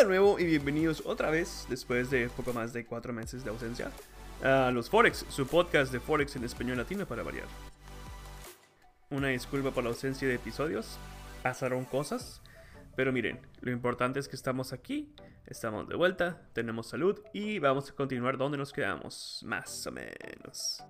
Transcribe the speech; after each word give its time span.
de 0.00 0.06
nuevo 0.06 0.38
y 0.38 0.46
bienvenidos 0.46 1.02
otra 1.04 1.30
vez, 1.30 1.66
después 1.68 2.08
de 2.08 2.30
poco 2.30 2.54
más 2.54 2.72
de 2.72 2.86
cuatro 2.86 3.12
meses 3.12 3.44
de 3.44 3.50
ausencia, 3.50 3.90
a 4.42 4.70
Los 4.70 4.88
Forex, 4.88 5.26
su 5.28 5.46
podcast 5.46 5.92
de 5.92 6.00
Forex 6.00 6.36
en 6.36 6.44
español 6.44 6.78
latino 6.78 7.04
para 7.04 7.22
variar. 7.22 7.44
Una 9.10 9.28
disculpa 9.28 9.72
por 9.72 9.84
la 9.84 9.90
ausencia 9.90 10.26
de 10.26 10.36
episodios, 10.36 10.96
pasaron 11.42 11.84
cosas, 11.84 12.40
pero 12.96 13.12
miren, 13.12 13.40
lo 13.60 13.72
importante 13.72 14.18
es 14.18 14.26
que 14.26 14.36
estamos 14.36 14.72
aquí, 14.72 15.14
estamos 15.46 15.86
de 15.86 15.96
vuelta, 15.96 16.40
tenemos 16.54 16.86
salud 16.86 17.20
y 17.34 17.58
vamos 17.58 17.90
a 17.90 17.94
continuar 17.94 18.38
donde 18.38 18.56
nos 18.56 18.72
quedamos, 18.72 19.42
más 19.44 19.86
o 19.86 19.92
menos. 19.92 20.82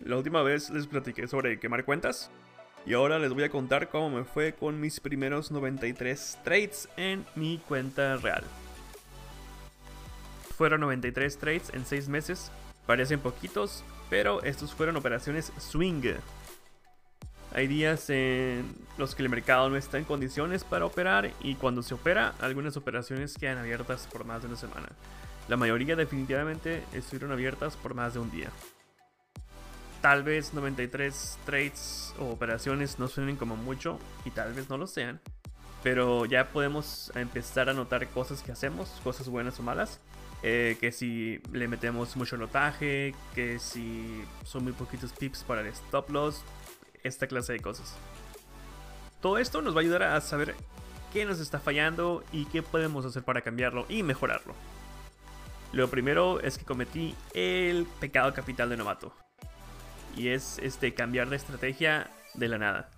La 0.00 0.16
última 0.16 0.42
vez 0.42 0.70
les 0.70 0.86
platiqué 0.86 1.28
sobre 1.28 1.60
quemar 1.60 1.84
cuentas, 1.84 2.30
y 2.86 2.94
ahora 2.94 3.18
les 3.18 3.32
voy 3.32 3.44
a 3.44 3.50
contar 3.50 3.88
cómo 3.88 4.10
me 4.10 4.24
fue 4.24 4.54
con 4.54 4.80
mis 4.80 5.00
primeros 5.00 5.50
93 5.50 6.38
trades 6.44 6.88
en 6.96 7.26
mi 7.34 7.58
cuenta 7.58 8.16
real. 8.16 8.44
Fueron 10.56 10.80
93 10.80 11.38
trades 11.38 11.70
en 11.72 11.86
6 11.86 12.08
meses, 12.08 12.50
parecen 12.86 13.20
poquitos, 13.20 13.84
pero 14.10 14.42
estos 14.42 14.74
fueron 14.74 14.96
operaciones 14.96 15.52
swing. 15.58 16.14
Hay 17.54 17.66
días 17.66 18.10
en 18.10 18.64
los 18.98 19.14
que 19.14 19.22
el 19.22 19.28
mercado 19.28 19.70
no 19.70 19.76
está 19.76 19.98
en 19.98 20.04
condiciones 20.04 20.64
para 20.64 20.84
operar 20.84 21.30
y 21.40 21.54
cuando 21.54 21.82
se 21.82 21.94
opera, 21.94 22.34
algunas 22.40 22.76
operaciones 22.76 23.34
quedan 23.38 23.58
abiertas 23.58 24.06
por 24.10 24.24
más 24.24 24.42
de 24.42 24.48
una 24.48 24.56
semana. 24.56 24.88
La 25.48 25.56
mayoría 25.56 25.96
definitivamente 25.96 26.82
estuvieron 26.92 27.32
abiertas 27.32 27.76
por 27.76 27.94
más 27.94 28.14
de 28.14 28.20
un 28.20 28.30
día. 28.30 28.50
Tal 30.00 30.22
vez 30.22 30.54
93 30.54 31.38
trades 31.44 32.14
o 32.20 32.30
operaciones 32.30 32.98
no 32.98 33.08
suenen 33.08 33.36
como 33.36 33.56
mucho 33.56 33.98
y 34.24 34.30
tal 34.30 34.52
vez 34.52 34.68
no 34.68 34.78
lo 34.78 34.86
sean. 34.86 35.20
Pero 35.82 36.24
ya 36.24 36.48
podemos 36.50 37.10
empezar 37.14 37.68
a 37.68 37.72
notar 37.72 38.06
cosas 38.08 38.42
que 38.42 38.52
hacemos, 38.52 38.88
cosas 39.02 39.28
buenas 39.28 39.58
o 39.58 39.62
malas. 39.62 40.00
Eh, 40.44 40.76
que 40.80 40.92
si 40.92 41.40
le 41.52 41.66
metemos 41.66 42.16
mucho 42.16 42.36
notaje, 42.36 43.12
que 43.34 43.58
si 43.58 44.22
son 44.44 44.62
muy 44.62 44.72
poquitos 44.72 45.12
pips 45.12 45.42
para 45.42 45.62
el 45.62 45.66
stop 45.68 46.10
loss, 46.10 46.44
esta 47.02 47.26
clase 47.26 47.54
de 47.54 47.60
cosas. 47.60 47.96
Todo 49.20 49.38
esto 49.38 49.62
nos 49.62 49.74
va 49.74 49.78
a 49.78 49.82
ayudar 49.82 50.04
a 50.04 50.20
saber 50.20 50.54
qué 51.12 51.24
nos 51.24 51.40
está 51.40 51.58
fallando 51.58 52.22
y 52.32 52.44
qué 52.46 52.62
podemos 52.62 53.04
hacer 53.04 53.24
para 53.24 53.40
cambiarlo 53.40 53.84
y 53.88 54.04
mejorarlo. 54.04 54.54
Lo 55.72 55.88
primero 55.90 56.38
es 56.38 56.56
que 56.56 56.64
cometí 56.64 57.16
el 57.34 57.86
pecado 57.98 58.32
capital 58.32 58.70
de 58.70 58.76
novato 58.76 59.12
y 60.18 60.28
es 60.28 60.58
este, 60.58 60.92
cambiar 60.92 61.30
de 61.30 61.36
estrategia 61.36 62.10
de 62.34 62.48
la 62.48 62.58
nada. 62.58 62.90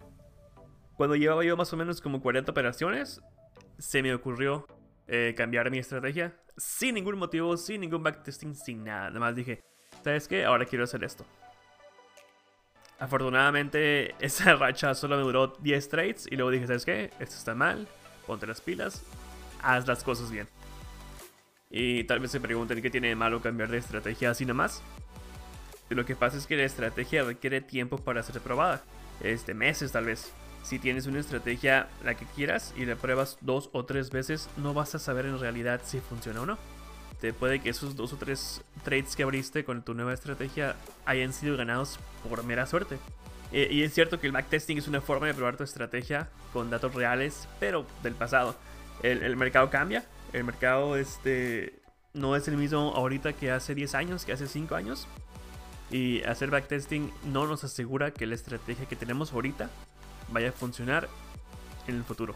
Cuando 0.97 1.17
llevaba 1.17 1.45
yo 1.45 1.57
más 1.57 1.73
o 1.73 1.77
menos 1.77 2.01
como 2.01 2.21
40 2.21 2.51
operaciones, 2.51 3.21
se 3.79 4.03
me 4.03 4.15
ocurrió 4.15 4.67
eh, 5.07 5.35
cambiar 5.37 5.71
mi 5.71 5.79
estrategia 5.79 6.35
sin 6.57 6.95
ningún 6.95 7.19
motivo, 7.19 7.57
sin 7.57 7.83
ningún 7.83 8.03
backtesting, 8.03 8.55
sin 8.55 8.85
nada. 8.85 9.09
Nada 9.09 9.21
más 9.21 9.37
dije, 9.37 9.63
¿sabes 10.03 10.29
qué? 10.29 10.45
Ahora 10.45 10.65
quiero 10.65 10.85
hacer 10.85 11.05
esto. 11.05 11.25
Afortunadamente, 12.99 14.15
esa 14.25 14.55
racha 14.57 14.95
solo 14.95 15.17
me 15.17 15.23
duró 15.23 15.49
10 15.61 15.89
trades 15.89 16.27
y 16.31 16.37
luego 16.37 16.51
dije, 16.51 16.67
¿sabes 16.67 16.85
qué? 16.85 17.11
Esto 17.19 17.37
está 17.37 17.55
mal, 17.55 17.87
ponte 18.27 18.47
las 18.47 18.61
pilas, 18.61 19.03
haz 19.63 19.87
las 19.87 20.03
cosas 20.05 20.31
bien. 20.31 20.49
Y 21.71 22.05
tal 22.05 22.21
vez 22.21 22.31
se 22.31 22.41
pregunten 22.41 22.83
qué 22.83 22.91
tiene 22.91 23.09
de 23.09 23.15
malo 23.15 23.41
cambiar 23.41 23.71
de 23.71 23.79
estrategia 23.79 24.31
así 24.31 24.45
nomás. 24.45 24.83
Lo 25.91 26.07
que 26.07 26.15
pasa 26.15 26.39
es 26.39 26.47
que 26.47 26.57
la 26.57 26.65
estrategia 26.65 27.25
requiere 27.25 27.61
tiempo 27.61 27.99
para 27.99 28.23
ser 28.23 28.41
probada. 28.41 28.83
Este, 29.21 29.55
meses 29.55 29.93
tal 29.93 30.07
vez. 30.07 30.33
Si 30.63 30.79
tienes 30.79 31.07
una 31.07 31.21
estrategia 31.21 31.89
la 32.05 32.15
que 32.15 32.27
quieras 32.27 32.75
y 32.77 32.85
la 32.85 32.95
pruebas 32.95 33.39
dos 33.41 33.71
o 33.73 33.85
tres 33.85 34.11
veces, 34.11 34.49
no 34.57 34.73
vas 34.73 34.95
a 34.95 34.99
saber 34.99 35.27
en 35.27 35.39
realidad 35.39 35.81
si 35.85 36.01
funciona 36.01 36.43
o 36.43 36.47
no. 36.47 36.59
Te 37.21 37.33
puede 37.33 37.61
que 37.61 37.71
esos 37.71 37.97
dos 37.97 38.13
o 38.13 38.17
tres 38.17 38.63
trades 38.85 39.17
que 39.17 39.23
abriste 39.23 39.65
con 39.65 39.83
tu 39.83 39.95
nueva 39.95 40.15
estrategia 40.15 40.77
hayan 41.07 41.33
sido 41.33 41.57
ganados 41.57 41.99
por 42.29 42.45
mera 42.45 42.67
suerte. 42.67 42.99
Eh, 43.53 43.69
y 43.71 43.83
es 43.83 43.93
cierto 43.93 44.21
que 44.21 44.27
el 44.27 44.33
backtesting 44.33 44.79
es 44.79 44.87
una 44.87 45.01
forma 45.01 45.27
de 45.27 45.35
probar 45.35 45.57
tu 45.57 45.65
estrategia 45.65 46.29
con 46.53 46.71
datos 46.71 46.95
reales, 46.95 47.49
pero 47.59 47.85
del 48.03 48.15
pasado. 48.15 48.55
El, 49.03 49.23
el 49.23 49.37
mercado 49.37 49.71
cambia. 49.71 50.05
El 50.33 50.45
mercado 50.45 50.97
este, 50.97 51.81
no 52.15 52.37
es 52.37 52.47
el 52.49 52.57
mismo 52.57 52.93
ahorita 52.95 53.33
que 53.33 53.51
hace 53.51 53.75
10 53.75 53.95
años, 53.95 54.25
que 54.25 54.33
hace 54.33 54.47
5 54.47 54.75
años. 54.75 55.09
Y 55.91 56.23
hacer 56.23 56.51
backtesting 56.51 57.13
no 57.25 57.47
nos 57.47 57.65
asegura 57.65 58.13
que 58.13 58.27
la 58.27 58.35
estrategia 58.35 58.87
que 58.87 58.97
tenemos 58.97 59.33
ahorita 59.33 59.71
vaya 60.31 60.51
a 60.51 60.53
funcionar 60.53 61.09
en 61.89 61.97
el 61.97 62.05
futuro. 62.05 62.35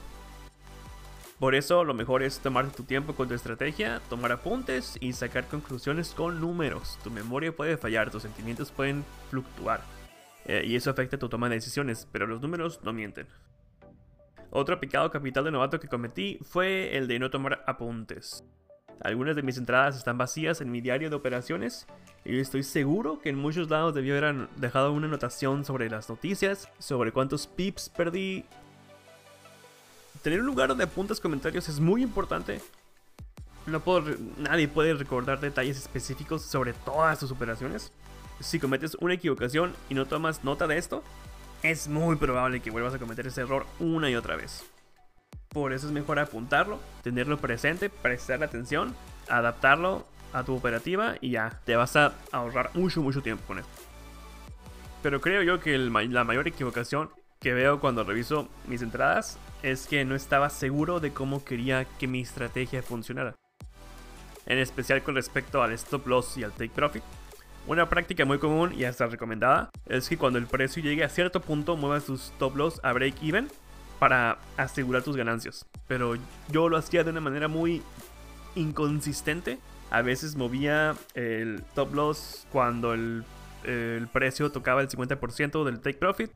Por 1.39 1.55
eso 1.55 1.85
lo 1.85 1.95
mejor 1.95 2.23
es 2.23 2.39
tomarte 2.39 2.77
tu 2.77 2.85
tiempo 2.85 3.15
con 3.15 3.29
tu 3.29 3.35
estrategia, 3.35 4.01
tomar 4.09 4.33
apuntes 4.33 4.97
y 5.01 5.13
sacar 5.13 5.47
conclusiones 5.47 6.11
con 6.11 6.41
números. 6.41 6.99
Tu 7.03 7.11
memoria 7.11 7.55
puede 7.55 7.77
fallar, 7.77 8.11
tus 8.11 8.23
sentimientos 8.23 8.71
pueden 8.71 9.05
fluctuar. 9.31 9.83
Eh, 10.47 10.63
y 10.65 10.77
eso 10.77 10.91
afecta 10.91 11.19
tu 11.19 11.29
toma 11.29 11.49
de 11.49 11.57
decisiones, 11.57 12.07
pero 12.13 12.27
los 12.27 12.41
números 12.41 12.81
no 12.83 12.93
mienten. 12.93 13.27
Otro 14.51 14.79
picado 14.79 15.11
capital 15.11 15.45
de 15.45 15.51
novato 15.51 15.81
que 15.81 15.89
cometí 15.89 16.39
fue 16.43 16.97
el 16.97 17.09
de 17.09 17.19
no 17.19 17.31
tomar 17.31 17.65
apuntes. 17.67 18.45
Algunas 19.01 19.37
de 19.37 19.43
mis 19.43 19.59
entradas 19.59 19.97
están 19.97 20.19
vacías 20.19 20.61
en 20.61 20.71
mi 20.71 20.81
diario 20.81 21.11
de 21.11 21.17
operaciones 21.17 21.87
y 22.25 22.39
estoy 22.39 22.63
seguro 22.63 23.21
que 23.21 23.29
en 23.29 23.37
muchos 23.37 23.69
lados 23.69 23.95
debió 23.95 24.17
haber 24.17 24.49
dejado 24.57 24.93
una 24.93 25.07
anotación 25.07 25.65
sobre 25.65 25.91
las 25.91 26.09
noticias, 26.09 26.69
sobre 26.79 27.13
cuántos 27.13 27.47
pips 27.47 27.91
perdí. 27.91 28.45
Tener 30.23 30.41
un 30.41 30.47
lugar 30.47 30.69
donde 30.69 30.85
apuntas 30.85 31.21
comentarios 31.21 31.69
es 31.69 31.81
muy 31.81 32.03
importante. 32.03 32.61
No 33.67 33.81
puedo, 33.81 34.17
nadie 34.39 34.69
puede 34.69 34.95
recordar 34.95 35.41
detalles 35.41 35.79
específicos 35.79 36.43
sobre 36.43 36.73
todas 36.73 37.19
tus 37.19 37.31
operaciones. 37.31 37.93
Si 38.41 38.59
cometes 38.59 38.97
una 39.01 39.15
equivocación 39.15 39.75
y 39.89 39.95
no 39.95 40.07
tomas 40.07 40.45
nota 40.45 40.67
de 40.67 40.79
esto, 40.79 41.03
es 41.63 41.89
muy 41.89 42.17
probable 42.17 42.61
que 42.61 42.71
vuelvas 42.71 42.95
a 42.95 42.99
cometer 42.99 43.27
ese 43.27 43.43
error 43.43 43.67
una 43.79 44.11
y 44.11 44.17
otra 44.17 44.37
vez. 44.37 44.65
Por 45.55 45.73
eso 45.73 45.87
es 45.87 45.93
mejor 45.93 46.19
apuntarlo, 46.19 46.81
tenerlo 47.03 47.39
presente, 47.39 47.89
prestar 47.89 48.43
atención, 48.43 48.95
adaptarlo 49.29 50.05
a 50.33 50.43
tu 50.43 50.55
operativa 50.57 51.15
y 51.21 51.31
ya, 51.31 51.61
te 51.65 51.77
vas 51.77 51.95
a 51.95 52.13
ahorrar 52.33 52.71
mucho, 52.75 53.01
mucho 53.01 53.23
tiempo 53.23 53.45
con 53.47 53.61
esto. 53.61 53.71
Pero 55.01 55.21
creo 55.21 55.43
yo 55.43 55.61
que 55.61 55.79
la 55.79 56.25
mayor 56.25 56.49
equivocación 56.49 57.09
que 57.39 57.55
veo 57.55 57.79
cuando 57.79 58.03
reviso 58.03 58.49
mis 58.67 58.83
entradas 58.83 59.39
es 59.63 59.87
que 59.87 60.05
no 60.05 60.17
estaba 60.17 60.51
seguro 60.51 60.99
de 60.99 61.13
cómo 61.13 61.45
quería 61.45 61.85
que 61.85 62.09
mi 62.09 62.21
estrategia 62.21 62.83
funcionara. 62.83 63.37
En 64.47 64.59
especial 64.59 65.05
con 65.05 65.15
respecto 65.15 65.63
al 65.63 65.73
stop 65.73 66.09
loss 66.09 66.37
y 66.37 66.43
al 66.43 66.53
take 66.53 66.71
profit. 66.71 67.05
Una 67.69 67.89
práctica 67.89 68.25
muy 68.25 68.39
común 68.39 68.75
y 68.77 68.85
hasta 68.85 69.07
recomendada 69.07 69.71
es 69.87 70.09
que 70.09 70.19
cuando 70.19 70.39
el 70.41 70.47
precio 70.47 70.83
llegue 70.83 71.05
a 71.05 71.09
cierto 71.09 71.41
punto 71.41 71.77
muevas 71.77 72.07
tus 72.07 72.33
stop 72.33 72.57
loss 72.57 72.81
a 72.83 72.93
break 72.93 73.23
even 73.23 73.49
para 74.05 74.37
asegurar 74.59 75.03
tus 75.03 75.17
ganancias. 75.17 75.65
Pero 75.89 76.17
yo 76.51 76.69
lo 76.69 76.77
hacía 76.77 77.05
de 77.05 77.11
una 77.11 77.23
manera 77.23 77.49
muy 77.49 77.81
inconsistente. 78.55 79.59
A 79.91 80.03
veces 80.03 80.37
movía 80.37 80.95
el 81.15 81.63
top 81.75 81.95
loss 81.95 82.47
cuando 82.53 82.93
el, 82.93 83.25
precio 84.13 84.53
tocaba 84.53 84.83
el 84.83 84.91
50% 84.91 85.65
del 85.65 85.81
take 85.81 85.97
profit. 85.97 86.31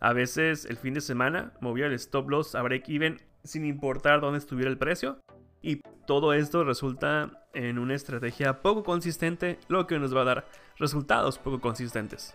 A 0.00 0.12
veces 0.12 0.64
el 0.64 0.76
fin 0.76 0.94
de 0.94 1.00
semana 1.00 1.52
movía 1.60 1.86
el 1.86 1.92
stop 1.92 2.28
loss 2.28 2.56
a 2.56 2.62
break 2.62 2.88
even 2.88 3.20
sin 3.44 3.66
importar 3.66 4.20
dónde 4.20 4.40
estuviera 4.40 4.68
el 4.68 4.76
precio. 4.76 5.20
Y 5.62 5.76
todo 6.08 6.32
esto 6.32 6.64
resulta 6.64 7.44
en 7.54 7.78
una 7.78 7.94
estrategia 7.94 8.62
poco 8.62 8.82
consistente, 8.82 9.60
lo 9.68 9.86
que 9.86 10.00
nos 10.00 10.12
va 10.12 10.22
a 10.22 10.24
dar 10.24 10.48
resultados 10.76 11.38
poco 11.38 11.60
consistentes. 11.60 12.34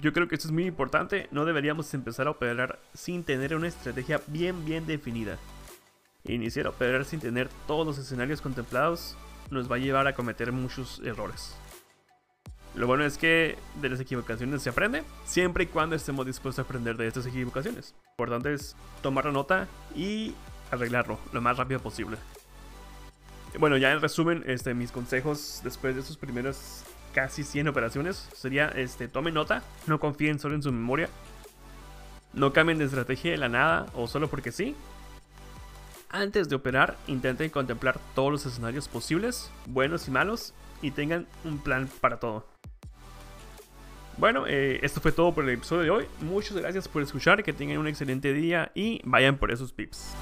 Yo 0.00 0.14
creo 0.14 0.28
que 0.28 0.34
esto 0.34 0.48
es 0.48 0.52
muy 0.52 0.64
importante, 0.64 1.28
no 1.30 1.44
deberíamos 1.44 1.92
empezar 1.92 2.26
a 2.26 2.30
operar 2.30 2.78
sin 2.94 3.22
tener 3.22 3.54
una 3.54 3.68
estrategia 3.68 4.20
bien 4.28 4.64
bien 4.64 4.86
definida. 4.86 5.36
Iniciar 6.24 6.66
a 6.66 6.70
operar 6.70 7.04
sin 7.04 7.20
tener 7.20 7.50
todos 7.66 7.86
los 7.86 7.98
escenarios 7.98 8.40
contemplados 8.40 9.16
nos 9.50 9.70
va 9.70 9.76
a 9.76 9.78
llevar 9.78 10.06
a 10.06 10.14
cometer 10.14 10.52
muchos 10.52 11.02
errores. 11.04 11.54
Lo 12.74 12.86
bueno 12.86 13.04
es 13.04 13.18
que 13.18 13.58
de 13.82 13.88
las 13.90 14.00
equivocaciones 14.00 14.62
se 14.62 14.70
aprende, 14.70 15.02
siempre 15.24 15.64
y 15.64 15.66
cuando 15.66 15.96
estemos 15.96 16.24
dispuestos 16.24 16.64
a 16.64 16.66
aprender 16.66 16.96
de 16.96 17.06
estas 17.06 17.26
equivocaciones. 17.26 17.94
Lo 18.04 18.10
importante 18.12 18.54
es 18.54 18.76
tomar 19.02 19.26
la 19.26 19.32
nota 19.32 19.68
y 19.94 20.34
arreglarlo 20.70 21.18
lo 21.32 21.40
más 21.42 21.58
rápido 21.58 21.80
posible. 21.80 22.16
Bueno, 23.58 23.76
ya 23.76 23.90
en 23.90 24.00
resumen, 24.00 24.44
este, 24.46 24.72
mis 24.72 24.92
consejos 24.92 25.60
después 25.64 25.94
de 25.94 26.00
estos 26.00 26.16
primeros 26.16 26.84
casi 27.12 27.44
100 27.44 27.68
operaciones 27.68 28.28
sería, 28.34 28.68
este, 28.68 29.08
tomen 29.08 29.34
nota, 29.34 29.62
no 29.86 30.00
confíen 30.00 30.38
solo 30.38 30.54
en 30.54 30.62
su 30.62 30.72
memoria, 30.72 31.08
no 32.32 32.52
cambien 32.52 32.78
de 32.78 32.84
estrategia 32.84 33.32
de 33.32 33.38
la 33.38 33.48
nada 33.48 33.86
o 33.94 34.06
solo 34.06 34.28
porque 34.28 34.52
sí. 34.52 34.76
Antes 36.08 36.48
de 36.48 36.56
operar, 36.56 36.96
intenten 37.06 37.50
contemplar 37.50 38.00
todos 38.14 38.32
los 38.32 38.46
escenarios 38.46 38.88
posibles, 38.88 39.50
buenos 39.66 40.08
y 40.08 40.10
malos, 40.10 40.54
y 40.82 40.90
tengan 40.90 41.26
un 41.44 41.58
plan 41.58 41.88
para 42.00 42.18
todo. 42.18 42.46
Bueno, 44.16 44.44
eh, 44.46 44.80
esto 44.82 45.00
fue 45.00 45.12
todo 45.12 45.32
por 45.32 45.44
el 45.44 45.50
episodio 45.50 45.82
de 45.82 45.90
hoy. 45.90 46.06
Muchas 46.20 46.56
gracias 46.56 46.88
por 46.88 47.02
escuchar, 47.02 47.42
que 47.42 47.52
tengan 47.52 47.78
un 47.78 47.86
excelente 47.86 48.34
día 48.34 48.70
y 48.74 49.00
vayan 49.04 49.38
por 49.38 49.50
esos 49.50 49.72
pips. 49.72 50.14